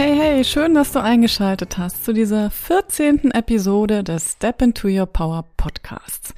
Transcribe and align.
Hey, 0.00 0.16
hey, 0.16 0.44
schön, 0.44 0.74
dass 0.74 0.92
du 0.92 1.02
eingeschaltet 1.02 1.76
hast 1.76 2.04
zu 2.04 2.12
dieser 2.12 2.52
14. 2.52 3.32
Episode 3.32 4.04
des 4.04 4.34
Step 4.34 4.62
into 4.62 4.86
Your 4.86 5.06
Power 5.06 5.44
Podcasts. 5.56 6.34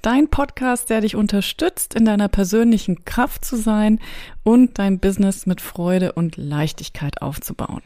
Dein 0.00 0.28
Podcast, 0.28 0.88
der 0.88 1.02
dich 1.02 1.14
unterstützt, 1.14 1.94
in 1.94 2.06
deiner 2.06 2.28
persönlichen 2.28 3.04
Kraft 3.04 3.44
zu 3.44 3.56
sein 3.56 4.00
und 4.44 4.78
dein 4.78 4.98
Business 4.98 5.44
mit 5.44 5.60
Freude 5.60 6.12
und 6.12 6.38
Leichtigkeit 6.38 7.20
aufzubauen. 7.20 7.82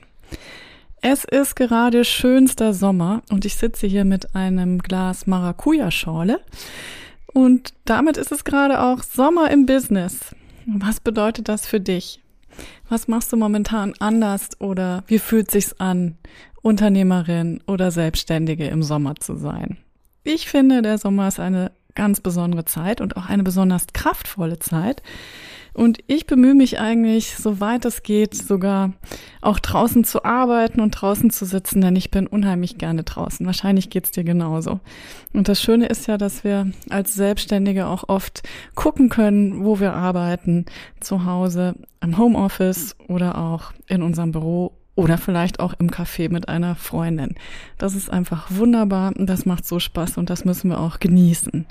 Es 1.03 1.25
ist 1.25 1.57
gerade 1.57 2.05
schönster 2.05 2.73
Sommer 2.73 3.23
und 3.29 3.45
ich 3.45 3.57
sitze 3.57 3.89
hier 3.89 4.05
mit 4.05 4.37
einem 4.37 4.79
Glas 4.79 5.27
Maracuja-Schorle. 5.27 6.39
Und 7.33 7.75
damit 7.85 8.17
ist 8.17 8.31
es 8.31 8.45
gerade 8.45 8.81
auch 8.81 9.03
Sommer 9.03 9.51
im 9.51 9.67
Business. 9.67 10.21
Was 10.67 11.01
bedeutet 11.01 11.49
das 11.49 11.67
für 11.67 11.81
dich? 11.81 12.21
Was 12.89 13.09
machst 13.09 13.33
du 13.33 13.37
momentan 13.37 13.95
anders 13.99 14.51
oder 14.61 15.05
wie 15.07 15.19
fühlt 15.19 15.51
sich's 15.51 15.75
an, 15.79 16.17
Unternehmerin 16.63 17.63
oder 17.67 17.91
Selbstständige 17.91 18.67
im 18.67 18.83
Sommer 18.83 19.17
zu 19.17 19.37
sein? 19.37 19.79
Ich 20.25 20.49
finde, 20.49 20.83
der 20.83 20.99
Sommer 20.99 21.29
ist 21.29 21.39
eine 21.39 21.73
ganz 21.95 22.21
besondere 22.21 22.65
Zeit 22.65 23.01
und 23.01 23.17
auch 23.17 23.27
eine 23.27 23.43
besonders 23.43 23.87
kraftvolle 23.93 24.59
Zeit, 24.59 25.03
und 25.77 25.99
ich 26.07 26.27
bemühe 26.27 26.55
mich 26.55 26.81
eigentlich, 26.81 27.37
soweit 27.37 27.85
es 27.85 28.03
geht, 28.03 28.35
sogar 28.35 28.95
auch 29.43 29.59
draußen 29.59 30.05
zu 30.05 30.25
arbeiten 30.25 30.81
und 30.81 30.93
draußen 30.93 31.29
zu 31.29 31.45
sitzen, 31.45 31.83
denn 31.83 31.97
ich 31.97 32.11
bin 32.11 32.27
unheimlich 32.27 32.79
gerne 32.79 33.03
draußen. 33.03 33.45
Wahrscheinlich 33.45 33.91
geht's 33.91 34.11
dir 34.11 34.25
genauso. 34.25 34.81
Und 35.35 35.49
das 35.49 35.61
Schöne 35.61 35.87
ist 35.87 36.07
ja, 36.07 36.17
dass 36.17 36.45
wir 36.45 36.71
als 36.89 37.15
Selbstständige 37.15 37.89
auch 37.89 38.09
oft 38.09 38.43
gucken 38.75 39.11
können, 39.11 39.67
wo 39.67 39.79
wir 39.79 39.93
arbeiten, 39.93 40.65
zu 40.99 41.27
Hause, 41.27 41.75
im 42.01 42.17
Homeoffice 42.17 42.97
oder 43.09 43.37
auch 43.37 43.75
in 43.87 44.03
unserem 44.03 44.33
Büro 44.33 44.73
oder 44.95 45.19
vielleicht 45.19 45.61
auch 45.61 45.75
im 45.79 45.91
Café 45.91 46.33
mit 46.33 46.49
einer 46.49 46.75
Freundin. 46.75 47.35
Das 47.77 47.95
ist 47.95 48.11
einfach 48.11 48.47
wunderbar 48.49 49.13
und 49.15 49.27
das 49.27 49.45
macht 49.45 49.67
so 49.67 49.79
Spaß 49.79 50.17
und 50.17 50.31
das 50.31 50.47
müssen 50.47 50.71
wir 50.71 50.81
auch 50.81 51.01
genießen. 51.01 51.67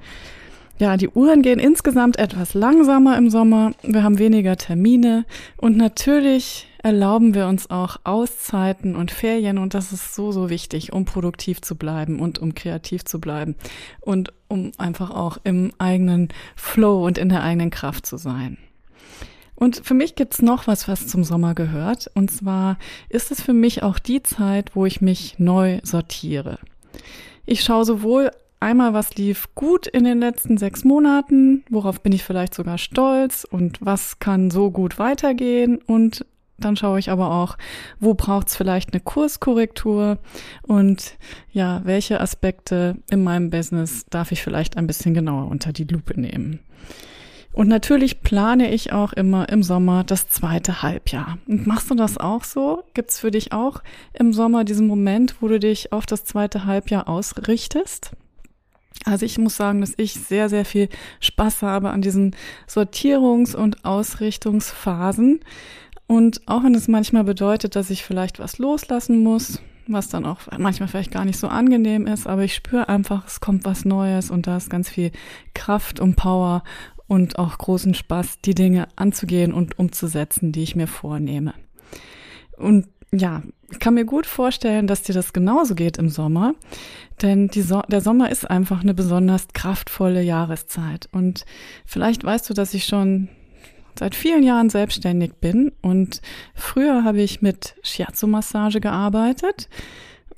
Ja, 0.78 0.98
die 0.98 1.08
Uhren 1.08 1.42
gehen 1.42 1.60
insgesamt 1.60 2.20
etwas 2.20 2.54
langsamer 2.54 3.18
im 3.18 3.30
Sommer. 3.30 3.72
Wir 3.82 4.04
haben 4.04 4.20
weniger 4.20 4.58
Termine 4.58 5.26
und 5.56 5.78
natürlich 5.78 6.68
erlauben 6.84 7.34
wir 7.34 7.48
uns 7.48 7.70
auch 7.70 7.98
Auszeiten 8.04 8.98
und 8.98 9.10
Ferien 9.10 9.58
und 9.58 9.74
das 9.74 9.94
ist 9.94 10.14
so, 10.14 10.34
so 10.34 10.50
wichtig, 10.50 10.92
um 10.92 11.06
produktiv 11.06 11.62
zu 11.62 11.78
bleiben 11.78 12.20
und 12.20 12.40
um 12.40 12.56
kreativ 12.56 13.06
zu 13.06 13.22
bleiben 13.22 13.56
und 14.02 14.34
um 14.50 14.74
einfach 14.78 15.12
auch 15.12 15.38
im 15.46 15.72
eigenen 15.78 16.28
Flow 16.58 17.06
und 17.06 17.18
in 17.18 17.30
der 17.30 17.42
eigenen 17.42 17.70
Kraft 17.70 18.06
zu 18.06 18.18
sein. 18.18 18.58
Und 19.56 19.78
für 19.78 19.94
mich 19.94 20.16
gibt's 20.16 20.42
noch 20.42 20.68
was, 20.68 20.90
was 20.90 21.08
zum 21.08 21.24
Sommer 21.24 21.56
gehört. 21.56 22.12
Und 22.14 22.30
zwar 22.30 22.78
ist 23.08 23.32
es 23.32 23.42
für 23.42 23.54
mich 23.54 23.82
auch 23.82 23.98
die 23.98 24.22
Zeit, 24.22 24.76
wo 24.76 24.86
ich 24.86 25.00
mich 25.00 25.40
neu 25.40 25.80
sortiere. 25.84 26.60
Ich 27.46 27.64
schaue 27.64 27.86
sowohl 27.86 28.32
einmal, 28.60 28.94
was 28.94 29.16
lief 29.16 29.54
gut 29.56 29.88
in 29.88 30.04
den 30.04 30.20
letzten 30.20 30.58
sechs 30.58 30.84
Monaten, 30.84 31.64
worauf 31.70 32.02
bin 32.02 32.14
ich 32.14 32.24
vielleicht 32.24 32.54
sogar 32.54 32.78
stolz 32.78 33.46
und 33.50 33.78
was 33.82 34.20
kann 34.20 34.52
so 34.52 34.72
gut 34.72 35.00
weitergehen 35.00 35.80
und 35.86 36.26
dann 36.58 36.78
schaue 36.78 37.00
ich 37.00 37.10
aber 37.10 37.32
auch, 37.32 37.58
wo 38.00 38.14
braucht 38.14 38.48
es 38.48 38.56
vielleicht 38.56 38.94
eine 38.94 39.02
Kurskorrektur 39.02 40.18
und 40.62 41.18
ja, 41.52 41.82
welche 41.84 42.22
Aspekte 42.22 42.98
in 43.10 43.24
meinem 43.24 43.50
Business 43.50 44.06
darf 44.10 44.32
ich 44.32 44.42
vielleicht 44.42 44.78
ein 44.78 44.88
bisschen 44.88 45.14
genauer 45.14 45.50
unter 45.50 45.74
die 45.74 45.84
Lupe 45.84 46.20
nehmen. 46.20 46.60
Und 47.52 47.70
natürlich 47.70 48.22
plane 48.22 48.74
ich 48.74 48.92
auch 48.92 49.14
immer 49.14 49.48
im 49.48 49.64
Sommer 49.64 50.04
das 50.04 50.28
zweite 50.28 50.82
Halbjahr. 50.82 51.38
Und 51.48 51.66
machst 51.66 51.90
du 51.90 51.96
das 51.96 52.18
auch 52.18 52.44
so? 52.44 52.84
Gibt's 52.94 53.20
für 53.20 53.32
dich 53.32 53.54
auch 53.54 53.82
im 54.14 54.34
Sommer 54.34 54.66
diesen 54.66 54.88
Moment, 54.88 55.36
wo 55.40 55.48
du 55.48 55.58
dich 55.58 55.94
auf 55.94 56.06
das 56.06 56.26
zweite 56.26 56.66
Halbjahr 56.66 57.08
ausrichtest? 57.08 58.12
Also 59.04 59.26
ich 59.26 59.38
muss 59.38 59.58
sagen, 59.58 59.82
dass 59.82 59.94
ich 59.98 60.14
sehr, 60.14 60.50
sehr 60.50 60.66
viel 60.66 60.90
Spaß 61.20 61.62
habe 61.62 61.90
an 61.90 62.02
diesen 62.02 62.36
Sortierungs- 62.68 63.56
und 63.56 63.86
Ausrichtungsphasen. 63.86 65.42
Und 66.08 66.42
auch 66.48 66.64
wenn 66.64 66.76
es 66.76 66.88
manchmal 66.88 67.24
bedeutet, 67.24 67.76
dass 67.76 67.90
ich 67.90 68.04
vielleicht 68.04 68.40
was 68.40 68.58
loslassen 68.58 69.24
muss, 69.24 69.60
was 69.88 70.10
dann 70.10 70.26
auch 70.26 70.40
manchmal 70.58 70.88
vielleicht 70.88 71.12
gar 71.12 71.26
nicht 71.26 71.38
so 71.38 71.48
angenehm 71.48 72.08
ist, 72.08 72.28
aber 72.28 72.44
ich 72.44 72.56
spüre 72.56 72.90
einfach, 72.90 73.28
es 73.28 73.40
kommt 73.40 73.66
was 73.66 73.86
Neues 73.86 74.32
und 74.32 74.48
da 74.48 74.58
ist 74.58 74.70
ganz 74.70 74.90
viel 74.90 75.12
Kraft 75.54 76.00
und 76.00 76.16
Power 76.16 76.64
und 77.08 77.38
auch 77.38 77.58
großen 77.58 77.94
Spaß, 77.94 78.42
die 78.42 78.56
Dinge 78.56 78.88
anzugehen 78.96 79.54
und 79.54 79.78
umzusetzen, 79.78 80.52
die 80.52 80.64
ich 80.64 80.76
mir 80.76 80.88
vornehme. 80.88 81.54
Und 82.58 82.88
ja, 83.14 83.44
ich 83.72 83.80
kann 83.80 83.94
mir 83.94 84.06
gut 84.06 84.26
vorstellen, 84.26 84.88
dass 84.88 85.02
dir 85.02 85.14
das 85.14 85.34
genauso 85.34 85.76
geht 85.76 85.98
im 85.98 86.10
Sommer, 86.10 86.54
denn 87.22 87.50
so 87.54 87.82
der 87.88 88.02
Sommer 88.02 88.32
ist 88.32 88.50
einfach 88.50 88.82
eine 88.82 88.94
besonders 88.94 89.48
kraftvolle 89.54 90.22
Jahreszeit. 90.22 91.08
Und 91.12 91.46
vielleicht 91.86 92.24
weißt 92.24 92.50
du, 92.50 92.54
dass 92.54 92.74
ich 92.74 92.86
schon 92.86 93.30
seit 93.98 94.16
vielen 94.16 94.44
Jahren 94.44 94.70
selbstständig 94.70 95.36
bin 95.36 95.72
und 95.82 96.22
früher 96.54 97.04
habe 97.04 97.22
ich 97.22 97.42
mit 97.42 97.76
Shiatsu-Massage 97.84 98.82
gearbeitet. 98.82 99.70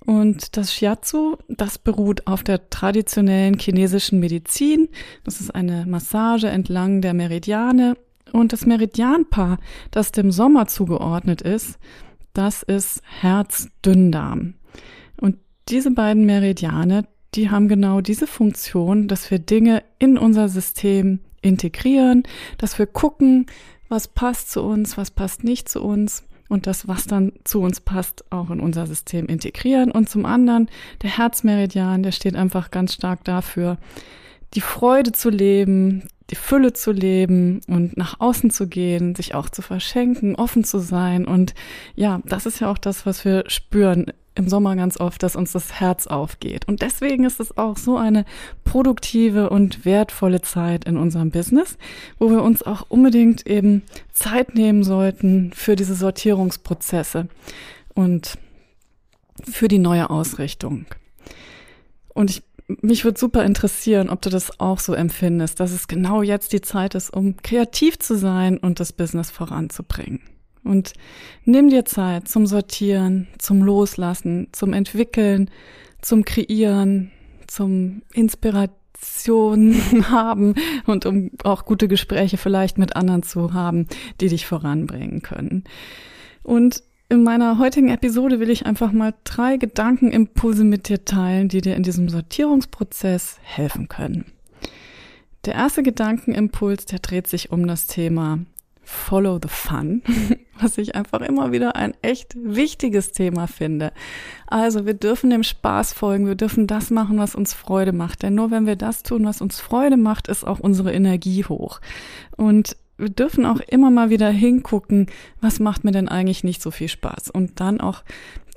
Und 0.05 0.55
das 0.55 0.73
Shiatsu, 0.73 1.35
das 1.49 1.79
beruht 1.79 2.27
auf 2.27 2.41
der 2.41 2.69
traditionellen 2.69 3.59
chinesischen 3.59 4.19
Medizin. 4.19 4.87
Das 5.25 5.41
ist 5.41 5.53
eine 5.53 5.85
Massage 5.85 6.47
entlang 6.47 7.01
der 7.01 7.13
Meridiane. 7.13 7.97
Und 8.31 8.53
das 8.53 8.65
Meridianpaar, 8.65 9.57
das 9.91 10.13
dem 10.13 10.31
Sommer 10.31 10.67
zugeordnet 10.67 11.41
ist, 11.41 11.77
das 12.37 12.63
ist 12.63 13.01
Herz-Dünndarm. 13.19 14.53
Und 15.19 15.37
diese 15.69 15.91
beiden 15.91 16.25
Meridiane, 16.25 17.05
die 17.33 17.49
haben 17.49 17.67
genau 17.67 18.01
diese 18.01 18.27
Funktion, 18.27 19.07
dass 19.07 19.29
wir 19.31 19.39
Dinge 19.39 19.83
in 19.99 20.17
unser 20.17 20.47
System 20.49 21.19
integrieren, 21.41 22.23
dass 22.57 22.77
wir 22.79 22.85
gucken, 22.85 23.47
was 23.89 24.07
passt 24.07 24.51
zu 24.51 24.61
uns, 24.61 24.97
was 24.97 25.11
passt 25.11 25.43
nicht 25.43 25.69
zu 25.69 25.81
uns 25.81 26.23
und 26.49 26.67
das, 26.67 26.87
was 26.87 27.05
dann 27.05 27.33
zu 27.43 27.61
uns 27.61 27.81
passt, 27.81 28.25
auch 28.31 28.49
in 28.49 28.59
unser 28.59 28.85
System 28.85 29.27
integrieren. 29.27 29.91
Und 29.91 30.09
zum 30.09 30.25
anderen, 30.25 30.69
der 31.01 31.17
Herzmeridian, 31.17 32.03
der 32.03 32.11
steht 32.11 32.35
einfach 32.35 32.71
ganz 32.71 32.93
stark 32.93 33.23
dafür, 33.23 33.77
die 34.53 34.61
Freude 34.61 35.11
zu 35.11 35.29
leben, 35.29 36.07
die 36.29 36.35
Fülle 36.35 36.73
zu 36.73 36.91
leben 36.91 37.61
und 37.67 37.95
nach 37.97 38.19
außen 38.19 38.51
zu 38.51 38.67
gehen, 38.67 39.15
sich 39.15 39.33
auch 39.33 39.49
zu 39.49 39.61
verschenken, 39.61 40.35
offen 40.35 40.63
zu 40.63 40.79
sein. 40.79 41.25
Und 41.25 41.53
ja, 41.95 42.21
das 42.25 42.45
ist 42.45 42.59
ja 42.59 42.69
auch 42.69 42.77
das, 42.77 43.05
was 43.05 43.23
wir 43.23 43.43
spüren 43.47 44.11
im 44.35 44.47
Sommer 44.47 44.75
ganz 44.75 44.99
oft, 44.99 45.23
dass 45.23 45.35
uns 45.35 45.51
das 45.51 45.79
Herz 45.79 46.05
aufgeht. 46.05 46.67
Und 46.67 46.81
deswegen 46.81 47.23
ist 47.23 47.39
es 47.39 47.57
auch 47.57 47.75
so 47.75 47.97
eine 47.97 48.23
produktive 48.65 49.49
und 49.49 49.83
wertvolle 49.83 50.41
Zeit 50.41 50.85
in 50.85 50.97
unserem 50.97 51.31
Business, 51.31 51.77
wo 52.19 52.29
wir 52.29 52.43
uns 52.43 52.61
auch 52.61 52.85
unbedingt 52.89 53.47
eben 53.47 53.81
Zeit 54.11 54.53
nehmen 54.53 54.83
sollten 54.83 55.51
für 55.53 55.75
diese 55.75 55.95
Sortierungsprozesse 55.95 57.27
und 57.95 58.37
für 59.43 59.67
die 59.67 59.79
neue 59.79 60.09
Ausrichtung. 60.09 60.85
Und 62.13 62.29
ich 62.29 62.43
mich 62.67 63.05
würde 63.05 63.19
super 63.19 63.43
interessieren, 63.45 64.09
ob 64.09 64.21
du 64.21 64.29
das 64.29 64.59
auch 64.59 64.79
so 64.79 64.93
empfindest, 64.93 65.59
dass 65.59 65.71
es 65.71 65.87
genau 65.87 66.21
jetzt 66.21 66.51
die 66.53 66.61
Zeit 66.61 66.95
ist, 66.95 67.11
um 67.11 67.37
kreativ 67.37 67.99
zu 67.99 68.17
sein 68.17 68.57
und 68.57 68.79
das 68.79 68.93
Business 68.93 69.31
voranzubringen. 69.31 70.21
Und 70.63 70.93
nimm 71.45 71.69
dir 71.69 71.85
Zeit 71.85 72.27
zum 72.27 72.45
Sortieren, 72.45 73.27
zum 73.37 73.63
Loslassen, 73.63 74.47
zum 74.51 74.73
Entwickeln, 74.73 75.49
zum 76.01 76.25
Kreieren, 76.25 77.11
zum 77.47 78.01
Inspiration 78.13 79.75
haben 80.09 80.55
und 80.85 81.05
um 81.05 81.31
auch 81.43 81.63
gute 81.63 81.87
Gespräche 81.87 82.35
vielleicht 82.37 82.77
mit 82.77 82.97
anderen 82.97 83.23
zu 83.23 83.53
haben, 83.53 83.87
die 84.19 84.27
dich 84.27 84.45
voranbringen 84.45 85.21
können. 85.21 85.63
Und 86.43 86.83
in 87.09 87.23
meiner 87.23 87.57
heutigen 87.57 87.89
Episode 87.89 88.39
will 88.39 88.49
ich 88.49 88.65
einfach 88.65 88.91
mal 88.91 89.13
drei 89.23 89.57
Gedankenimpulse 89.57 90.63
mit 90.63 90.89
dir 90.89 91.05
teilen, 91.05 91.47
die 91.47 91.61
dir 91.61 91.75
in 91.75 91.83
diesem 91.83 92.09
Sortierungsprozess 92.09 93.37
helfen 93.41 93.87
können. 93.87 94.25
Der 95.45 95.55
erste 95.55 95.83
Gedankenimpuls, 95.83 96.85
der 96.85 96.99
dreht 96.99 97.27
sich 97.27 97.51
um 97.51 97.65
das 97.65 97.87
Thema 97.87 98.39
Follow 98.83 99.39
the 99.41 99.49
Fun, 99.49 100.01
was 100.59 100.77
ich 100.77 100.95
einfach 100.95 101.21
immer 101.21 101.53
wieder 101.53 101.77
ein 101.77 101.93
echt 102.01 102.35
wichtiges 102.35 103.13
Thema 103.13 103.47
finde. 103.47 103.93
Also 104.47 104.85
wir 104.85 104.93
dürfen 104.93 105.29
dem 105.29 105.43
Spaß 105.43 105.93
folgen, 105.93 106.27
wir 106.27 106.35
dürfen 106.35 106.67
das 106.67 106.89
machen, 106.89 107.17
was 107.19 107.35
uns 107.35 107.53
Freude 107.53 107.93
macht. 107.93 108.23
Denn 108.23 108.35
nur 108.35 108.51
wenn 108.51 108.65
wir 108.65 108.75
das 108.75 109.03
tun, 109.03 109.25
was 109.25 109.41
uns 109.41 109.59
Freude 109.61 109.97
macht, 109.97 110.27
ist 110.27 110.45
auch 110.45 110.59
unsere 110.59 110.93
Energie 110.93 111.45
hoch. 111.45 111.79
Und 112.35 112.75
wir 112.97 113.09
dürfen 113.09 113.45
auch 113.45 113.59
immer 113.59 113.91
mal 113.91 114.09
wieder 114.09 114.29
hingucken, 114.29 115.07
was 115.41 115.59
macht 115.59 115.83
mir 115.83 115.91
denn 115.91 116.07
eigentlich 116.07 116.43
nicht 116.43 116.61
so 116.61 116.71
viel 116.71 116.87
Spaß? 116.87 117.29
Und 117.29 117.59
dann 117.59 117.79
auch 117.79 118.03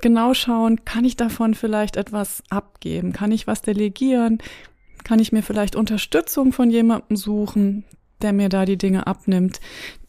genau 0.01 0.33
schauen, 0.33 0.83
kann 0.83 1.05
ich 1.05 1.15
davon 1.15 1.53
vielleicht 1.53 1.95
etwas 1.95 2.43
abgeben? 2.49 3.13
Kann 3.13 3.31
ich 3.31 3.47
was 3.47 3.61
delegieren? 3.61 4.39
Kann 5.03 5.19
ich 5.19 5.31
mir 5.31 5.43
vielleicht 5.43 5.75
Unterstützung 5.75 6.53
von 6.53 6.69
jemandem 6.69 7.17
suchen, 7.17 7.85
der 8.21 8.33
mir 8.33 8.49
da 8.49 8.65
die 8.65 8.77
Dinge 8.77 9.07
abnimmt, 9.07 9.59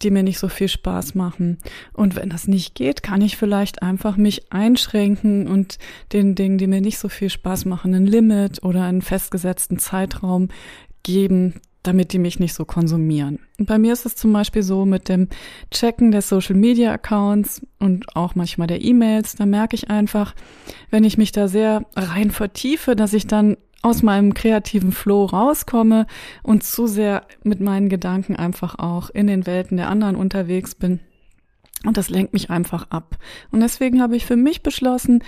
die 0.03 0.11
mir 0.11 0.23
nicht 0.23 0.39
so 0.39 0.49
viel 0.49 0.69
Spaß 0.69 1.15
machen. 1.15 1.59
Und 1.93 2.17
wenn 2.17 2.29
das 2.29 2.47
nicht 2.47 2.75
geht, 2.75 3.03
kann 3.03 3.23
ich 3.23 3.37
vielleicht 3.37 3.83
einfach 3.83 4.17
mich 4.17 4.53
einschränken 4.53 5.49
und 5.49 5.79
den 6.13 6.35
Dingen, 6.35 6.59
die 6.59 6.67
mir 6.67 6.81
nicht 6.81 6.99
so 6.99 7.09
viel 7.09 7.31
Spaß 7.31 7.65
machen, 7.65 7.95
ein 7.95 8.07
Limit 8.07 8.63
oder 8.63 8.85
einen 8.85 9.03
festgesetzten 9.03 9.79
Zeitraum 9.79 10.49
geben, 11.03 11.55
damit 11.83 12.13
die 12.13 12.19
mich 12.19 12.39
nicht 12.39 12.55
so 12.55 12.65
konsumieren. 12.65 13.39
Und 13.59 13.67
bei 13.67 13.79
mir 13.79 13.93
ist 13.93 14.07
es 14.07 14.15
zum 14.15 14.33
Beispiel 14.33 14.63
so 14.63 14.85
mit 14.85 15.09
dem 15.09 15.29
Checken 15.71 16.13
der 16.13 16.23
Social 16.23 16.55
Media 16.55 16.93
Accounts 16.93 17.67
und 17.79 18.17
auch 18.17 18.35
manchmal 18.35 18.69
der 18.69 18.83
E-Mails, 18.83 19.35
da 19.37 19.47
merke 19.47 19.75
ich 19.75 19.91
einfach, 19.91 20.35
wenn 20.91 21.05
ich 21.05 21.19
mich 21.19 21.33
da 21.33 21.49
sehr 21.49 21.85
rein 21.97 22.31
vertiefe, 22.31 22.95
dass 22.95 23.13
ich 23.13 23.27
dann 23.27 23.57
aus 23.83 24.03
meinem 24.03 24.33
kreativen 24.33 24.93
Flow 24.93 25.25
rauskomme 25.25 26.07
und 26.45 26.63
zu 26.63 26.87
sehr 26.87 27.25
mit 27.43 27.61
meinen 27.61 27.89
Gedanken 27.89 28.37
einfach 28.37 28.79
auch 28.79 29.11
in 29.11 29.27
den 29.27 29.45
Welten 29.45 29.77
der 29.77 29.89
anderen 29.89 30.15
unterwegs 30.15 30.77
bin. 30.77 31.01
Und 31.85 31.97
das 31.97 32.09
lenkt 32.09 32.33
mich 32.33 32.49
einfach 32.49 32.87
ab. 32.91 33.19
Und 33.51 33.59
deswegen 33.59 34.01
habe 34.01 34.15
ich 34.15 34.25
für 34.25 34.37
mich 34.37 34.63
beschlossen, 34.63 35.25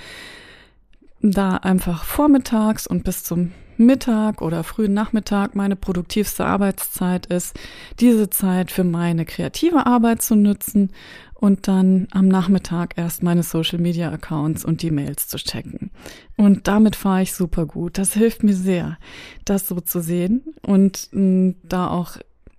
da 1.21 1.57
einfach 1.57 2.05
vormittags 2.05 2.87
und 2.87 3.03
bis 3.03 3.25
zum 3.25 3.53
Mittag 3.77 4.43
oder 4.43 4.65
frühen 4.65 4.95
Nachmittag 4.95 5.55
meine 5.55 5.77
produktivste 5.77 6.45
Arbeitszeit 6.45 7.27
ist, 7.27 7.59
diese 8.01 8.31
Zeit 8.31 8.71
für 8.71 8.85
meine 8.85 9.25
kreative 9.25 9.87
Arbeit 9.87 10.23
zu 10.23 10.37
nutzen 10.37 10.91
und 11.35 11.69
dann 11.69 12.09
am 12.11 12.29
Nachmittag 12.29 12.97
erst 12.97 13.23
meine 13.23 13.43
Social 13.43 13.79
Media 13.79 14.11
Accounts 14.11 14.65
und 14.65 14.83
die 14.83 14.91
Mails 14.91 15.29
zu 15.29 15.37
checken. 15.37 15.91
Und 16.37 16.69
damit 16.69 16.97
fahre 16.97 17.23
ich 17.23 17.35
super 17.35 17.67
gut. 17.67 17.99
Das 17.99 18.15
hilft 18.15 18.43
mir 18.43 18.55
sehr, 18.55 18.99
das 19.45 19.69
so 19.69 19.81
zu 19.81 20.01
sehen 20.01 20.43
und 20.63 21.09
mh, 21.13 21.21
mm, 21.21 21.55
da 21.65 21.89
auch, 21.89 22.17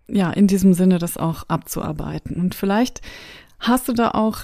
ja, 0.08 0.30
in 0.32 0.48
diesem 0.48 0.74
Sinne 0.74 1.00
das 1.00 1.18
auch 1.18 1.44
abzuarbeiten. 1.48 2.40
Und 2.40 2.54
vielleicht 2.54 3.02
hast 3.60 3.88
du 3.88 3.94
da 3.94 4.12
auch 4.12 4.40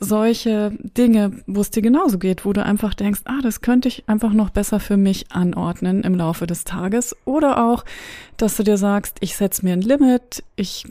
solche 0.00 0.72
Dinge, 0.96 1.42
wo 1.46 1.60
es 1.60 1.70
dir 1.70 1.82
genauso 1.82 2.18
geht, 2.18 2.46
wo 2.46 2.54
du 2.54 2.64
einfach 2.64 2.94
denkst, 2.94 3.20
ah, 3.26 3.40
das 3.42 3.60
könnte 3.60 3.88
ich 3.88 4.08
einfach 4.08 4.32
noch 4.32 4.48
besser 4.48 4.80
für 4.80 4.96
mich 4.96 5.30
anordnen 5.30 6.02
im 6.02 6.14
Laufe 6.14 6.46
des 6.46 6.64
Tages. 6.64 7.14
Oder 7.26 7.64
auch, 7.64 7.84
dass 8.38 8.56
du 8.56 8.62
dir 8.62 8.78
sagst, 8.78 9.18
ich 9.20 9.36
setze 9.36 9.64
mir 9.64 9.74
ein 9.74 9.82
Limit, 9.82 10.42
ich 10.56 10.86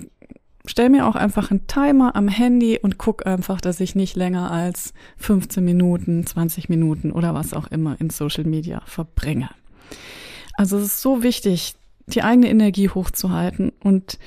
stell 0.65 0.89
mir 0.89 1.07
auch 1.07 1.15
einfach 1.15 1.49
einen 1.49 1.65
Timer 1.65 2.15
am 2.15 2.27
Handy 2.27 2.77
und 2.79 2.99
guck 2.99 3.25
einfach, 3.25 3.59
dass 3.59 3.79
ich 3.79 3.95
nicht 3.95 4.15
länger 4.15 4.51
als 4.51 4.93
15 5.17 5.65
Minuten, 5.65 6.25
20 6.25 6.69
Minuten 6.69 7.11
oder 7.11 7.33
was 7.33 7.53
auch 7.53 7.67
immer 7.67 7.99
in 7.99 8.11
Social 8.11 8.43
Media 8.43 8.83
verbringe. 8.85 9.49
Also 10.53 10.77
es 10.77 10.85
ist 10.85 11.01
so 11.01 11.23
wichtig, 11.23 11.73
die 12.05 12.21
eigene 12.21 12.49
Energie 12.49 12.89
hochzuhalten 12.89 13.71
und 13.83 14.19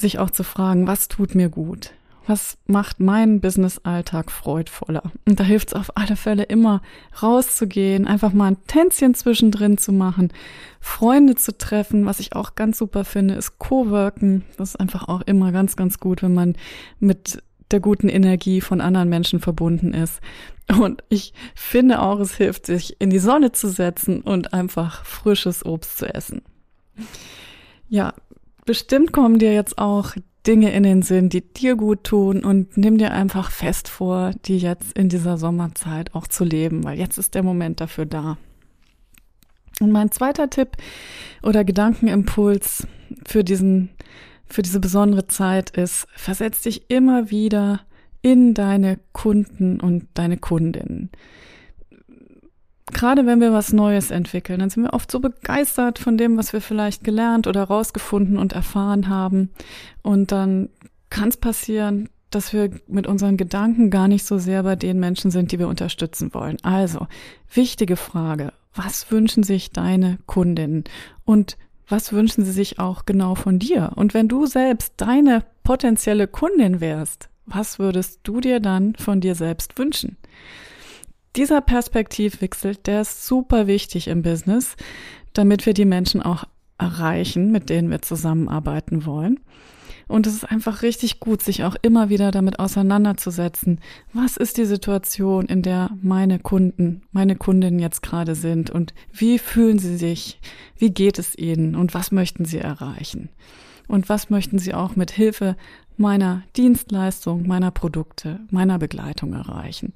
sich 0.00 0.20
auch 0.20 0.30
zu 0.30 0.44
fragen, 0.44 0.86
was 0.86 1.08
tut 1.08 1.34
mir 1.34 1.48
gut? 1.48 1.92
Was 2.26 2.56
macht 2.66 3.00
meinen 3.00 3.40
Business-Alltag 3.40 4.30
freudvoller? 4.30 5.12
Und 5.26 5.40
da 5.40 5.44
hilft 5.44 5.68
es 5.68 5.74
auf 5.74 5.96
alle 5.96 6.16
Fälle 6.16 6.44
immer, 6.44 6.80
rauszugehen, 7.22 8.06
einfach 8.06 8.32
mal 8.32 8.52
ein 8.52 8.66
Tänzchen 8.66 9.14
zwischendrin 9.14 9.76
zu 9.76 9.92
machen, 9.92 10.32
Freunde 10.80 11.34
zu 11.34 11.56
treffen. 11.56 12.06
Was 12.06 12.20
ich 12.20 12.34
auch 12.34 12.54
ganz 12.54 12.78
super 12.78 13.04
finde, 13.04 13.34
ist 13.34 13.58
Coworken. 13.58 14.44
Das 14.56 14.70
ist 14.70 14.80
einfach 14.80 15.08
auch 15.08 15.20
immer 15.22 15.52
ganz, 15.52 15.76
ganz 15.76 16.00
gut, 16.00 16.22
wenn 16.22 16.34
man 16.34 16.56
mit 16.98 17.42
der 17.70 17.80
guten 17.80 18.08
Energie 18.08 18.60
von 18.60 18.80
anderen 18.80 19.08
Menschen 19.08 19.40
verbunden 19.40 19.92
ist. 19.92 20.20
Und 20.78 21.04
ich 21.10 21.34
finde 21.54 22.00
auch, 22.00 22.20
es 22.20 22.36
hilft, 22.36 22.66
sich 22.66 23.00
in 23.00 23.10
die 23.10 23.18
Sonne 23.18 23.52
zu 23.52 23.68
setzen 23.68 24.22
und 24.22 24.54
einfach 24.54 25.04
frisches 25.04 25.64
Obst 25.66 25.98
zu 25.98 26.12
essen. 26.12 26.42
Ja, 27.88 28.14
bestimmt 28.64 29.12
kommen 29.12 29.38
dir 29.38 29.52
jetzt 29.52 29.76
auch 29.76 30.14
Dinge 30.46 30.72
in 30.72 30.82
den 30.82 31.02
Sinn, 31.02 31.28
die 31.28 31.40
dir 31.40 31.76
gut 31.76 32.04
tun 32.04 32.44
und 32.44 32.76
nimm 32.76 32.98
dir 32.98 33.12
einfach 33.12 33.50
fest 33.50 33.88
vor, 33.88 34.32
die 34.44 34.58
jetzt 34.58 34.96
in 34.96 35.08
dieser 35.08 35.38
Sommerzeit 35.38 36.14
auch 36.14 36.26
zu 36.26 36.44
leben, 36.44 36.84
weil 36.84 36.98
jetzt 36.98 37.18
ist 37.18 37.34
der 37.34 37.42
Moment 37.42 37.80
dafür 37.80 38.06
da. 38.06 38.36
Und 39.80 39.90
mein 39.90 40.10
zweiter 40.10 40.50
Tipp 40.50 40.76
oder 41.42 41.64
Gedankenimpuls 41.64 42.86
für 43.26 43.42
diesen, 43.42 43.90
für 44.46 44.62
diese 44.62 44.80
besondere 44.80 45.26
Zeit 45.26 45.70
ist, 45.70 46.06
versetz 46.14 46.62
dich 46.62 46.90
immer 46.90 47.30
wieder 47.30 47.80
in 48.22 48.54
deine 48.54 48.98
Kunden 49.12 49.80
und 49.80 50.06
deine 50.14 50.36
Kundinnen 50.36 51.10
gerade 53.04 53.26
wenn 53.26 53.42
wir 53.42 53.52
was 53.52 53.74
Neues 53.74 54.10
entwickeln, 54.10 54.60
dann 54.60 54.70
sind 54.70 54.84
wir 54.84 54.94
oft 54.94 55.10
so 55.10 55.20
begeistert 55.20 55.98
von 55.98 56.16
dem, 56.16 56.38
was 56.38 56.54
wir 56.54 56.62
vielleicht 56.62 57.04
gelernt 57.04 57.46
oder 57.46 57.64
rausgefunden 57.64 58.38
und 58.38 58.54
erfahren 58.54 59.10
haben. 59.10 59.50
Und 60.00 60.32
dann 60.32 60.70
kann 61.10 61.28
es 61.28 61.36
passieren, 61.36 62.08
dass 62.30 62.54
wir 62.54 62.70
mit 62.86 63.06
unseren 63.06 63.36
Gedanken 63.36 63.90
gar 63.90 64.08
nicht 64.08 64.24
so 64.24 64.38
sehr 64.38 64.62
bei 64.62 64.74
den 64.74 64.98
Menschen 65.00 65.30
sind, 65.30 65.52
die 65.52 65.58
wir 65.58 65.68
unterstützen 65.68 66.32
wollen. 66.32 66.56
Also, 66.62 67.06
wichtige 67.52 67.96
Frage. 67.96 68.54
Was 68.74 69.10
wünschen 69.10 69.42
sich 69.42 69.70
deine 69.70 70.16
Kundinnen? 70.24 70.84
Und 71.26 71.58
was 71.86 72.10
wünschen 72.14 72.42
sie 72.42 72.52
sich 72.52 72.78
auch 72.78 73.04
genau 73.04 73.34
von 73.34 73.58
dir? 73.58 73.92
Und 73.96 74.14
wenn 74.14 74.28
du 74.28 74.46
selbst 74.46 74.94
deine 74.96 75.44
potenzielle 75.62 76.26
Kundin 76.26 76.80
wärst, 76.80 77.28
was 77.44 77.78
würdest 77.78 78.20
du 78.22 78.40
dir 78.40 78.60
dann 78.60 78.94
von 78.94 79.20
dir 79.20 79.34
selbst 79.34 79.78
wünschen? 79.78 80.16
Dieser 81.36 81.60
Perspektivwechsel, 81.60 82.76
der 82.76 83.00
ist 83.00 83.26
super 83.26 83.66
wichtig 83.66 84.06
im 84.06 84.22
Business, 84.22 84.76
damit 85.32 85.66
wir 85.66 85.74
die 85.74 85.84
Menschen 85.84 86.22
auch 86.22 86.44
erreichen, 86.78 87.50
mit 87.50 87.70
denen 87.70 87.90
wir 87.90 88.02
zusammenarbeiten 88.02 89.04
wollen. 89.04 89.40
Und 90.06 90.26
es 90.26 90.34
ist 90.34 90.44
einfach 90.44 90.82
richtig 90.82 91.18
gut, 91.18 91.42
sich 91.42 91.64
auch 91.64 91.74
immer 91.82 92.08
wieder 92.08 92.30
damit 92.30 92.58
auseinanderzusetzen. 92.58 93.80
Was 94.12 94.36
ist 94.36 94.58
die 94.58 94.64
Situation, 94.64 95.46
in 95.46 95.62
der 95.62 95.90
meine 96.02 96.38
Kunden, 96.38 97.02
meine 97.10 97.36
Kundinnen 97.36 97.80
jetzt 97.80 98.02
gerade 98.02 98.34
sind 98.34 98.70
und 98.70 98.94
wie 99.12 99.38
fühlen 99.38 99.78
sie 99.78 99.96
sich? 99.96 100.40
Wie 100.76 100.90
geht 100.90 101.18
es 101.18 101.36
ihnen 101.36 101.74
und 101.74 101.94
was 101.94 102.12
möchten 102.12 102.44
sie 102.44 102.58
erreichen? 102.58 103.30
Und 103.88 104.08
was 104.08 104.30
möchten 104.30 104.58
sie 104.58 104.74
auch 104.74 104.94
mit 104.94 105.10
Hilfe 105.10 105.56
meiner 105.96 106.42
Dienstleistung, 106.56 107.46
meiner 107.46 107.70
Produkte, 107.70 108.40
meiner 108.50 108.78
Begleitung 108.78 109.32
erreichen? 109.32 109.94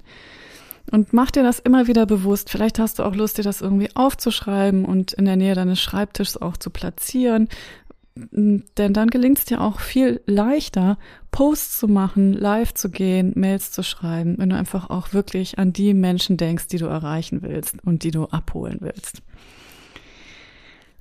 Und 0.91 1.13
mach 1.13 1.31
dir 1.31 1.43
das 1.43 1.59
immer 1.59 1.87
wieder 1.87 2.05
bewusst. 2.05 2.49
Vielleicht 2.49 2.79
hast 2.79 2.99
du 2.99 3.03
auch 3.03 3.15
Lust, 3.15 3.37
dir 3.37 3.43
das 3.43 3.61
irgendwie 3.61 3.89
aufzuschreiben 3.95 4.85
und 4.85 5.13
in 5.13 5.25
der 5.25 5.35
Nähe 5.35 5.55
deines 5.55 5.79
Schreibtischs 5.79 6.37
auch 6.37 6.57
zu 6.57 6.69
platzieren. 6.69 7.47
Denn 8.31 8.93
dann 8.93 9.09
gelingt 9.09 9.37
es 9.37 9.45
dir 9.45 9.61
auch 9.61 9.79
viel 9.79 10.21
leichter, 10.25 10.97
Posts 11.31 11.79
zu 11.79 11.87
machen, 11.87 12.33
live 12.33 12.73
zu 12.73 12.89
gehen, 12.89 13.33
Mails 13.35 13.71
zu 13.71 13.83
schreiben, 13.83 14.37
wenn 14.37 14.49
du 14.49 14.57
einfach 14.57 14.89
auch 14.89 15.13
wirklich 15.13 15.57
an 15.57 15.71
die 15.73 15.93
Menschen 15.93 16.35
denkst, 16.35 16.67
die 16.67 16.77
du 16.77 16.87
erreichen 16.87 17.41
willst 17.43 17.75
und 17.85 18.03
die 18.03 18.11
du 18.11 18.25
abholen 18.25 18.79
willst. 18.81 19.21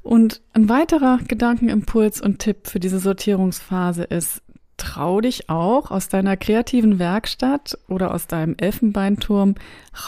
Und 0.03 0.41
ein 0.53 0.69
weiterer 0.69 1.19
Gedankenimpuls 1.27 2.21
und 2.21 2.39
Tipp 2.39 2.69
für 2.69 2.81
diese 2.81 2.99
Sortierungsphase 2.99 4.05
ist, 4.05 4.43
trau 4.89 5.21
dich 5.21 5.51
auch 5.51 5.91
aus 5.91 6.09
deiner 6.09 6.39
kreativen 6.39 6.99
Werkstatt 6.99 7.77
oder 7.89 8.15
aus 8.15 8.27
deinem 8.27 8.55
Elfenbeinturm 8.57 9.55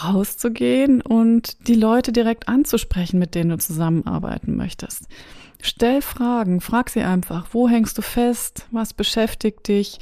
rauszugehen 0.03 1.01
und 1.01 1.67
die 1.67 1.75
Leute 1.75 2.11
direkt 2.11 2.47
anzusprechen, 2.47 3.19
mit 3.19 3.35
denen 3.35 3.51
du 3.51 3.57
zusammenarbeiten 3.59 4.57
möchtest. 4.57 5.07
Stell 5.61 6.01
Fragen, 6.01 6.61
frag 6.61 6.89
sie 6.89 7.01
einfach, 7.01 7.49
wo 7.51 7.69
hängst 7.69 7.95
du 7.99 8.01
fest, 8.01 8.65
was 8.71 8.93
beschäftigt 8.93 9.67
dich, 9.67 9.99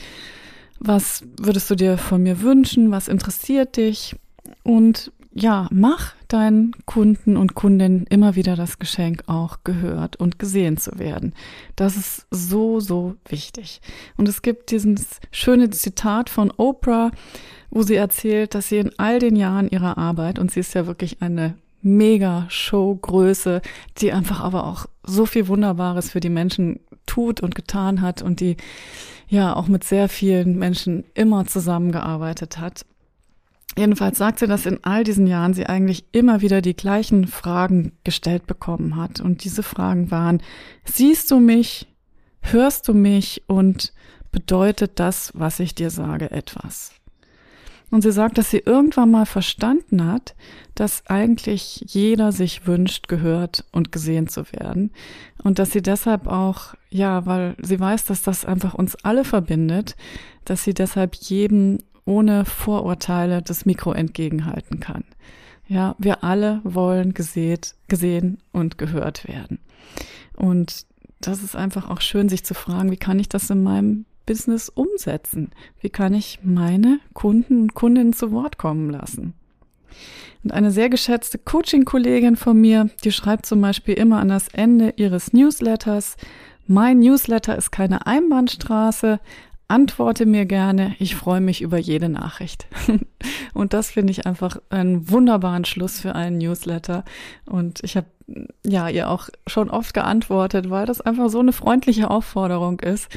was 0.79 1.25
würdest 1.37 1.69
du 1.69 1.75
dir 1.75 1.97
von 1.97 2.23
mir 2.23 2.41
wünschen, 2.41 2.89
was 2.89 3.09
interessiert 3.09 3.75
dich? 3.75 4.15
Und 4.63 5.11
ja, 5.31 5.67
mach 5.71 6.15
deinen 6.27 6.73
Kunden 6.85 7.37
und 7.37 7.53
Kundinnen 7.53 8.05
immer 8.09 8.35
wieder 8.35 8.55
das 8.55 8.79
Geschenk 8.79 9.23
auch 9.27 9.59
gehört 9.63 10.15
und 10.15 10.39
gesehen 10.39 10.77
zu 10.77 10.97
werden. 10.97 11.33
Das 11.75 11.95
ist 11.97 12.25
so, 12.31 12.79
so 12.79 13.15
wichtig. 13.27 13.81
Und 14.17 14.27
es 14.27 14.41
gibt 14.41 14.71
dieses 14.71 15.19
schöne 15.31 15.69
Zitat 15.69 16.29
von 16.29 16.51
Oprah, 16.55 17.11
wo 17.69 17.83
sie 17.83 17.95
erzählt, 17.95 18.55
dass 18.55 18.69
sie 18.69 18.77
in 18.77 18.91
all 18.97 19.19
den 19.19 19.35
Jahren 19.35 19.69
ihrer 19.69 19.97
Arbeit, 19.97 20.39
und 20.39 20.51
sie 20.51 20.61
ist 20.61 20.73
ja 20.73 20.87
wirklich 20.87 21.21
eine 21.21 21.55
mega 21.81 22.45
Showgröße, 22.49 23.61
die 23.99 24.11
einfach 24.11 24.41
aber 24.41 24.65
auch 24.65 24.87
so 25.03 25.25
viel 25.25 25.47
Wunderbares 25.47 26.11
für 26.11 26.19
die 26.19 26.29
Menschen 26.29 26.79
tut 27.05 27.39
und 27.39 27.55
getan 27.55 28.01
hat 28.01 28.21
und 28.21 28.39
die 28.39 28.57
ja 29.27 29.55
auch 29.55 29.67
mit 29.67 29.83
sehr 29.83 30.09
vielen 30.09 30.57
Menschen 30.57 31.03
immer 31.13 31.45
zusammengearbeitet 31.45 32.57
hat. 32.57 32.85
Jedenfalls 33.77 34.17
sagt 34.17 34.39
sie, 34.39 34.47
dass 34.47 34.65
in 34.65 34.83
all 34.83 35.03
diesen 35.03 35.27
Jahren 35.27 35.53
sie 35.53 35.67
eigentlich 35.67 36.05
immer 36.11 36.41
wieder 36.41 36.61
die 36.61 36.75
gleichen 36.75 37.27
Fragen 37.27 37.93
gestellt 38.03 38.47
bekommen 38.47 38.95
hat. 38.95 39.21
Und 39.21 39.43
diese 39.43 39.63
Fragen 39.63 40.11
waren, 40.11 40.41
siehst 40.85 41.31
du 41.31 41.39
mich, 41.39 41.87
hörst 42.41 42.87
du 42.87 42.93
mich 42.93 43.43
und 43.47 43.93
bedeutet 44.31 44.99
das, 44.99 45.31
was 45.35 45.59
ich 45.59 45.75
dir 45.75 45.91
sage, 45.91 46.31
etwas? 46.31 46.93
Und 47.91 48.01
sie 48.01 48.11
sagt, 48.11 48.37
dass 48.37 48.51
sie 48.51 48.59
irgendwann 48.59 49.09
mal 49.09 49.25
verstanden 49.25 50.05
hat, 50.05 50.35
dass 50.75 51.07
eigentlich 51.07 51.83
jeder 51.87 52.31
sich 52.31 52.67
wünscht, 52.67 53.07
gehört 53.07 53.65
und 53.71 53.91
gesehen 53.91 54.27
zu 54.27 54.51
werden. 54.51 54.91
Und 55.43 55.57
dass 55.57 55.71
sie 55.71 55.81
deshalb 55.81 56.27
auch, 56.27 56.75
ja, 56.89 57.25
weil 57.25 57.55
sie 57.61 57.79
weiß, 57.79 58.05
dass 58.05 58.21
das 58.21 58.45
einfach 58.45 58.75
uns 58.75 58.95
alle 59.03 59.23
verbindet, 59.23 59.95
dass 60.45 60.63
sie 60.63 60.75
deshalb 60.75 61.15
jedem 61.15 61.79
ohne 62.09 62.43
Vorurteile 62.43 63.41
das 63.41 63.65
Mikro 63.65 63.93
entgegenhalten 63.93 64.79
kann. 64.79 65.03
Ja, 65.67 65.95
wir 65.99 66.23
alle 66.23 66.61
wollen 66.63 67.13
gesät, 67.13 67.75
gesehen 67.87 68.39
und 68.51 68.79
gehört 68.79 69.27
werden. 69.27 69.59
Und 70.35 70.87
das 71.21 71.43
ist 71.43 71.55
einfach 71.55 71.89
auch 71.89 72.01
schön, 72.01 72.27
sich 72.27 72.43
zu 72.43 72.55
fragen, 72.55 72.91
wie 72.91 72.97
kann 72.97 73.19
ich 73.19 73.29
das 73.29 73.49
in 73.51 73.61
meinem 73.61 74.05
Business 74.25 74.69
umsetzen? 74.69 75.51
Wie 75.79 75.89
kann 75.89 76.15
ich 76.15 76.39
meine 76.43 76.99
Kunden 77.13 77.61
und 77.61 77.73
Kundinnen 77.75 78.13
zu 78.13 78.31
Wort 78.31 78.57
kommen 78.57 78.89
lassen? 78.89 79.33
Und 80.43 80.51
eine 80.51 80.71
sehr 80.71 80.89
geschätzte 80.89 81.37
Coaching-Kollegin 81.37 82.37
von 82.37 82.59
mir, 82.59 82.89
die 83.03 83.11
schreibt 83.11 83.45
zum 83.45 83.61
Beispiel 83.61 83.93
immer 83.95 84.19
an 84.19 84.29
das 84.29 84.47
Ende 84.47 84.93
ihres 84.95 85.33
Newsletters, 85.33 86.15
mein 86.71 86.99
Newsletter 86.99 87.57
ist 87.57 87.71
keine 87.71 88.05
Einbahnstraße, 88.05 89.19
antworte 89.69 90.25
mir 90.25 90.45
gerne. 90.45 90.95
Ich 90.99 91.15
freue 91.15 91.41
mich 91.41 91.61
über 91.61 91.77
jede 91.77 92.09
Nachricht. 92.09 92.67
und 93.53 93.73
das 93.73 93.91
finde 93.91 94.11
ich 94.11 94.25
einfach 94.25 94.57
einen 94.69 95.09
wunderbaren 95.09 95.63
Schluss 95.63 96.01
für 96.01 96.15
einen 96.15 96.39
Newsletter. 96.39 97.05
Und 97.45 97.79
ich 97.83 97.95
habe 97.95 98.07
ja 98.65 98.89
ihr 98.89 99.09
auch 99.09 99.29
schon 99.47 99.69
oft 99.69 99.93
geantwortet, 99.93 100.69
weil 100.69 100.85
das 100.85 101.01
einfach 101.01 101.29
so 101.29 101.39
eine 101.39 101.53
freundliche 101.53 102.09
Aufforderung 102.09 102.79
ist, 102.79 103.09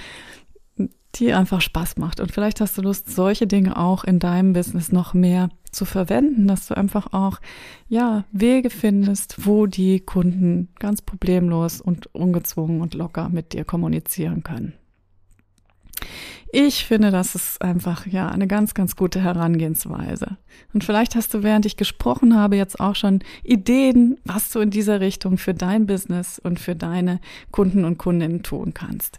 die 1.16 1.32
einfach 1.32 1.60
Spaß 1.60 1.96
macht. 1.96 2.20
Und 2.20 2.32
vielleicht 2.32 2.60
hast 2.60 2.76
du 2.76 2.82
Lust, 2.82 3.10
solche 3.10 3.46
Dinge 3.46 3.76
auch 3.76 4.04
in 4.04 4.18
deinem 4.18 4.52
Business 4.52 4.92
noch 4.92 5.14
mehr 5.14 5.48
zu 5.70 5.86
verwenden, 5.86 6.48
dass 6.48 6.66
du 6.66 6.76
einfach 6.76 7.12
auch, 7.12 7.40
ja, 7.88 8.24
Wege 8.30 8.68
findest, 8.68 9.46
wo 9.46 9.66
die 9.66 10.00
Kunden 10.00 10.68
ganz 10.78 11.00
problemlos 11.00 11.80
und 11.80 12.14
ungezwungen 12.14 12.82
und 12.82 12.94
locker 12.94 13.30
mit 13.30 13.54
dir 13.54 13.64
kommunizieren 13.64 14.42
können. 14.42 14.74
Ich 16.52 16.84
finde, 16.84 17.10
das 17.10 17.34
ist 17.34 17.62
einfach 17.62 18.06
ja 18.06 18.28
eine 18.28 18.46
ganz, 18.46 18.74
ganz 18.74 18.96
gute 18.96 19.20
Herangehensweise. 19.20 20.36
Und 20.74 20.84
vielleicht 20.84 21.14
hast 21.14 21.32
du, 21.32 21.42
während 21.42 21.64
ich 21.64 21.76
gesprochen 21.76 22.36
habe, 22.36 22.56
jetzt 22.56 22.78
auch 22.78 22.94
schon 22.94 23.20
Ideen, 23.42 24.18
was 24.24 24.50
du 24.50 24.60
in 24.60 24.70
dieser 24.70 25.00
Richtung 25.00 25.38
für 25.38 25.54
dein 25.54 25.86
Business 25.86 26.38
und 26.38 26.60
für 26.60 26.76
deine 26.76 27.20
Kunden 27.50 27.84
und 27.84 27.98
Kundinnen 27.98 28.42
tun 28.42 28.74
kannst 28.74 29.18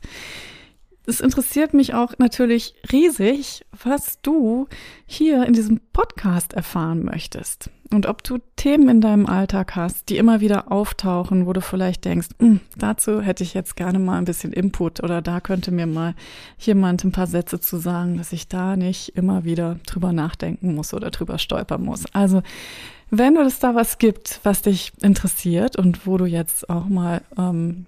es 1.05 1.19
interessiert 1.19 1.73
mich 1.73 1.93
auch 1.93 2.13
natürlich 2.17 2.75
riesig, 2.91 3.65
was 3.83 4.21
du 4.21 4.67
hier 5.05 5.45
in 5.45 5.53
diesem 5.53 5.81
Podcast 5.91 6.53
erfahren 6.53 7.03
möchtest. 7.03 7.69
Und 7.93 8.07
ob 8.07 8.23
du 8.23 8.39
Themen 8.55 8.89
in 8.89 9.01
deinem 9.01 9.27
Alltag 9.27 9.75
hast, 9.75 10.09
die 10.09 10.17
immer 10.17 10.41
wieder 10.41 10.71
auftauchen, 10.71 11.45
wo 11.45 11.53
du 11.53 11.61
vielleicht 11.61 12.05
denkst, 12.05 12.29
hm, 12.39 12.59
dazu 12.75 13.21
hätte 13.21 13.43
ich 13.43 13.53
jetzt 13.53 13.75
gerne 13.75 13.99
mal 13.99 14.17
ein 14.17 14.25
bisschen 14.25 14.51
Input 14.51 15.03
oder 15.03 15.21
da 15.21 15.39
könnte 15.39 15.71
mir 15.71 15.85
mal 15.85 16.15
jemand 16.57 17.03
ein 17.03 17.11
paar 17.11 17.27
Sätze 17.27 17.59
zu 17.59 17.77
sagen, 17.77 18.17
dass 18.17 18.33
ich 18.33 18.47
da 18.47 18.75
nicht 18.75 19.09
immer 19.09 19.43
wieder 19.43 19.77
drüber 19.85 20.11
nachdenken 20.11 20.73
muss 20.73 20.93
oder 20.93 21.11
drüber 21.11 21.37
stolpern 21.37 21.83
muss. 21.83 22.05
Also 22.13 22.41
wenn 23.11 23.37
es 23.37 23.59
da 23.59 23.75
was 23.75 23.99
gibt, 23.99 24.39
was 24.41 24.63
dich 24.63 24.93
interessiert 25.03 25.77
und 25.77 26.07
wo 26.07 26.17
du 26.17 26.25
jetzt 26.25 26.71
auch 26.71 26.85
mal 26.85 27.21
ähm, 27.37 27.85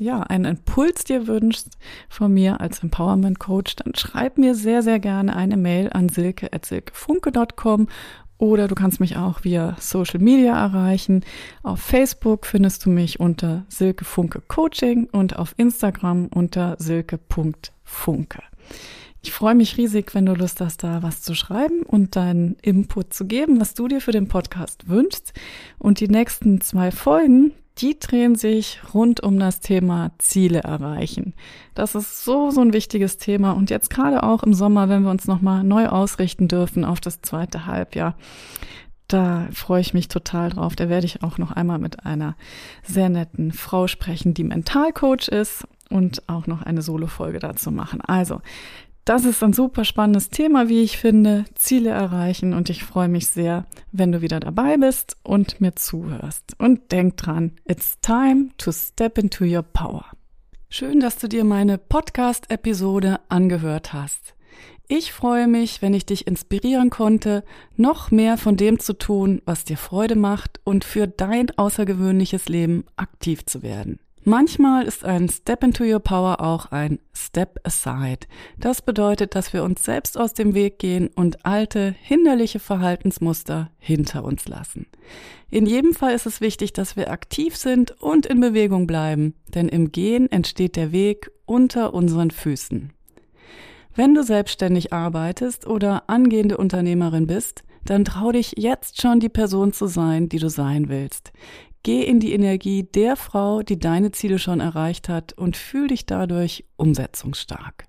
ja, 0.00 0.20
einen 0.20 0.46
Impuls 0.46 1.04
dir 1.04 1.26
wünschst 1.26 1.76
von 2.08 2.32
mir 2.32 2.62
als 2.62 2.82
Empowerment 2.82 3.38
Coach, 3.38 3.76
dann 3.76 3.94
schreib 3.94 4.38
mir 4.38 4.54
sehr, 4.54 4.82
sehr 4.82 4.98
gerne 4.98 5.36
eine 5.36 5.58
Mail 5.58 5.90
an 5.92 6.08
silke.silkefunke.com 6.08 7.88
oder 8.42 8.66
du 8.66 8.74
kannst 8.74 8.98
mich 8.98 9.16
auch 9.16 9.44
via 9.44 9.76
Social 9.78 10.18
Media 10.18 10.60
erreichen. 10.60 11.24
Auf 11.62 11.78
Facebook 11.78 12.44
findest 12.44 12.84
du 12.84 12.90
mich 12.90 13.20
unter 13.20 13.64
Silke 13.68 14.04
Funke 14.04 14.42
Coaching 14.48 15.08
und 15.12 15.38
auf 15.38 15.54
Instagram 15.58 16.26
unter 16.26 16.74
silke.funke. 16.80 18.42
Ich 19.22 19.30
freue 19.30 19.54
mich 19.54 19.76
riesig, 19.76 20.12
wenn 20.16 20.26
du 20.26 20.34
Lust 20.34 20.60
hast, 20.60 20.82
da 20.82 21.04
was 21.04 21.22
zu 21.22 21.36
schreiben 21.36 21.82
und 21.84 22.16
deinen 22.16 22.56
Input 22.62 23.14
zu 23.14 23.26
geben, 23.26 23.60
was 23.60 23.74
du 23.74 23.86
dir 23.86 24.00
für 24.00 24.10
den 24.10 24.26
Podcast 24.26 24.88
wünschst. 24.88 25.32
Und 25.78 26.00
die 26.00 26.08
nächsten 26.08 26.60
zwei 26.60 26.90
Folgen, 26.90 27.52
die 27.78 27.98
drehen 27.98 28.34
sich 28.34 28.80
rund 28.92 29.22
um 29.22 29.38
das 29.38 29.60
Thema 29.60 30.10
Ziele 30.18 30.60
erreichen. 30.60 31.34
Das 31.74 31.94
ist 31.94 32.24
so, 32.24 32.50
so 32.50 32.60
ein 32.60 32.72
wichtiges 32.72 33.18
Thema. 33.18 33.52
Und 33.52 33.70
jetzt 33.70 33.90
gerade 33.90 34.22
auch 34.22 34.42
im 34.42 34.54
Sommer, 34.54 34.88
wenn 34.88 35.02
wir 35.02 35.10
uns 35.10 35.26
nochmal 35.26 35.64
neu 35.64 35.88
ausrichten 35.88 36.48
dürfen 36.48 36.84
auf 36.84 37.00
das 37.00 37.22
zweite 37.22 37.66
Halbjahr, 37.66 38.16
da 39.08 39.48
freue 39.52 39.80
ich 39.80 39.94
mich 39.94 40.08
total 40.08 40.50
drauf. 40.50 40.76
Da 40.76 40.88
werde 40.88 41.06
ich 41.06 41.22
auch 41.22 41.38
noch 41.38 41.52
einmal 41.52 41.78
mit 41.78 42.04
einer 42.06 42.36
sehr 42.82 43.08
netten 43.08 43.52
Frau 43.52 43.86
sprechen, 43.86 44.34
die 44.34 44.44
Mentalcoach 44.44 45.28
ist 45.28 45.66
und 45.90 46.28
auch 46.28 46.46
noch 46.46 46.62
eine 46.62 46.82
Solo-Folge 46.82 47.38
dazu 47.38 47.70
machen. 47.70 48.00
Also, 48.00 48.40
das 49.04 49.24
ist 49.24 49.42
ein 49.42 49.52
super 49.52 49.84
spannendes 49.84 50.30
Thema, 50.30 50.68
wie 50.68 50.82
ich 50.82 50.96
finde. 50.96 51.44
Ziele 51.54 51.90
erreichen 51.90 52.54
und 52.54 52.70
ich 52.70 52.84
freue 52.84 53.08
mich 53.08 53.26
sehr, 53.26 53.66
wenn 53.90 54.12
du 54.12 54.20
wieder 54.22 54.38
dabei 54.38 54.76
bist 54.76 55.16
und 55.22 55.60
mir 55.60 55.74
zuhörst. 55.74 56.54
Und 56.58 56.92
denk 56.92 57.16
dran, 57.16 57.52
it's 57.66 57.98
time 58.00 58.50
to 58.58 58.70
step 58.70 59.18
into 59.18 59.44
your 59.44 59.62
power. 59.62 60.04
Schön, 60.68 61.00
dass 61.00 61.18
du 61.18 61.28
dir 61.28 61.44
meine 61.44 61.78
Podcast-Episode 61.78 63.20
angehört 63.28 63.92
hast. 63.92 64.34
Ich 64.88 65.12
freue 65.12 65.48
mich, 65.48 65.82
wenn 65.82 65.94
ich 65.94 66.06
dich 66.06 66.26
inspirieren 66.26 66.90
konnte, 66.90 67.44
noch 67.76 68.10
mehr 68.10 68.36
von 68.36 68.56
dem 68.56 68.78
zu 68.78 68.92
tun, 68.92 69.42
was 69.44 69.64
dir 69.64 69.76
Freude 69.76 70.16
macht 70.16 70.60
und 70.64 70.84
für 70.84 71.06
dein 71.06 71.50
außergewöhnliches 71.56 72.48
Leben 72.48 72.84
aktiv 72.96 73.46
zu 73.46 73.62
werden. 73.62 73.98
Manchmal 74.24 74.84
ist 74.84 75.04
ein 75.04 75.28
Step 75.28 75.64
into 75.64 75.82
Your 75.82 75.98
Power 75.98 76.40
auch 76.40 76.66
ein 76.70 77.00
Step 77.12 77.58
Aside. 77.64 78.28
Das 78.56 78.80
bedeutet, 78.80 79.34
dass 79.34 79.52
wir 79.52 79.64
uns 79.64 79.84
selbst 79.84 80.16
aus 80.16 80.32
dem 80.32 80.54
Weg 80.54 80.78
gehen 80.78 81.08
und 81.08 81.44
alte, 81.44 81.96
hinderliche 82.00 82.60
Verhaltensmuster 82.60 83.72
hinter 83.78 84.22
uns 84.22 84.46
lassen. 84.46 84.86
In 85.50 85.66
jedem 85.66 85.92
Fall 85.92 86.14
ist 86.14 86.26
es 86.26 86.40
wichtig, 86.40 86.72
dass 86.72 86.94
wir 86.94 87.10
aktiv 87.10 87.56
sind 87.56 88.00
und 88.00 88.26
in 88.26 88.38
Bewegung 88.38 88.86
bleiben, 88.86 89.34
denn 89.48 89.68
im 89.68 89.90
Gehen 89.90 90.30
entsteht 90.30 90.76
der 90.76 90.92
Weg 90.92 91.32
unter 91.44 91.92
unseren 91.92 92.30
Füßen. 92.30 92.92
Wenn 93.96 94.14
du 94.14 94.22
selbstständig 94.22 94.92
arbeitest 94.92 95.66
oder 95.66 96.08
angehende 96.08 96.58
Unternehmerin 96.58 97.26
bist, 97.26 97.64
dann 97.84 98.04
trau 98.04 98.30
dich 98.30 98.54
jetzt 98.56 99.02
schon 99.02 99.18
die 99.18 99.28
Person 99.28 99.72
zu 99.72 99.88
sein, 99.88 100.28
die 100.28 100.38
du 100.38 100.48
sein 100.48 100.88
willst. 100.88 101.32
Geh 101.82 102.02
in 102.02 102.20
die 102.20 102.32
Energie 102.32 102.84
der 102.84 103.16
Frau, 103.16 103.62
die 103.62 103.78
deine 103.78 104.12
Ziele 104.12 104.38
schon 104.38 104.60
erreicht 104.60 105.08
hat 105.08 105.32
und 105.32 105.56
fühl 105.56 105.88
dich 105.88 106.06
dadurch 106.06 106.64
umsetzungsstark. 106.76 107.86